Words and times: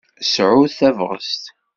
Sɛut 0.33 0.73
tabɣest! 0.79 1.43